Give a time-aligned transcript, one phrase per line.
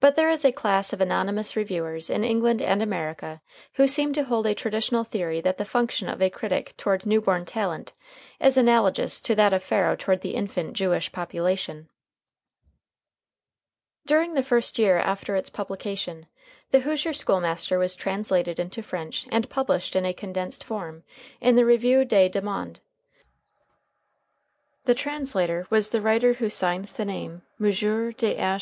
[0.00, 3.40] But there is a class of anonymous reviewers in England and America
[3.74, 7.20] who seem to hold a traditional theory that the function of a critic toward new
[7.20, 7.92] born talent
[8.40, 11.88] is analogous to that of Pharaoh toward the infant Jewish population.
[14.04, 16.26] During the first year after its publication
[16.72, 21.04] "The Hoosier School Master" was translated into French and published in a condensed form
[21.40, 22.80] in the Revue des Deux Mondes.
[24.86, 27.72] The translator was the writer who signs the name M.
[28.12, 28.60] Th.